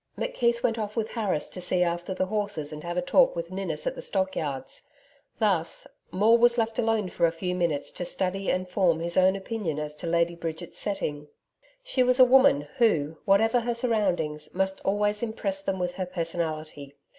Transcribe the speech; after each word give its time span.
McKeith 0.17 0.63
went 0.63 0.79
off 0.79 0.95
with 0.95 1.11
Harris 1.11 1.47
to 1.49 1.61
see 1.61 1.83
after 1.83 2.15
the 2.15 2.25
horses 2.25 2.73
and 2.73 2.83
have 2.83 2.97
a 2.97 3.03
talk 3.03 3.35
with 3.35 3.51
Ninnis 3.51 3.85
at 3.85 3.93
the 3.93 4.01
stockyards. 4.01 4.87
Thus, 5.37 5.85
Maule 6.11 6.39
was 6.39 6.57
left 6.57 6.79
alone 6.79 7.09
for 7.09 7.27
a 7.27 7.31
few 7.31 7.53
minutes 7.53 7.91
to 7.91 8.03
study 8.03 8.49
and 8.49 8.67
form 8.67 8.99
his 8.99 9.15
own 9.15 9.35
opinion 9.35 9.77
as 9.77 9.93
to 9.97 10.07
Lady 10.07 10.33
Bridget's 10.33 10.79
setting. 10.79 11.27
She 11.83 12.01
was 12.01 12.19
a 12.19 12.25
woman 12.25 12.61
who, 12.79 13.17
whatever 13.25 13.59
her 13.59 13.75
surroundings, 13.75 14.55
must 14.55 14.79
always 14.81 15.21
impress 15.21 15.61
them 15.61 15.77
with 15.77 15.97
her 15.97 16.07
personality. 16.07 16.95